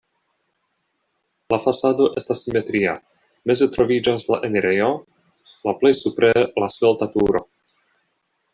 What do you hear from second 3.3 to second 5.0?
meze troviĝas la enirejo,